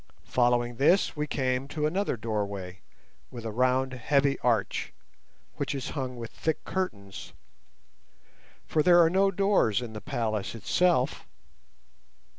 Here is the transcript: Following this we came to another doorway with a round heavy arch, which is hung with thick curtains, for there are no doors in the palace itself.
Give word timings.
Following 0.25 0.77
this 0.77 1.15
we 1.15 1.27
came 1.27 1.67
to 1.67 1.85
another 1.85 2.17
doorway 2.17 2.79
with 3.29 3.45
a 3.45 3.51
round 3.51 3.93
heavy 3.93 4.39
arch, 4.39 4.91
which 5.57 5.75
is 5.75 5.91
hung 5.91 6.17
with 6.17 6.31
thick 6.31 6.63
curtains, 6.63 7.33
for 8.65 8.81
there 8.81 8.99
are 8.99 9.11
no 9.11 9.29
doors 9.29 9.79
in 9.79 9.93
the 9.93 10.01
palace 10.01 10.55
itself. 10.55 11.27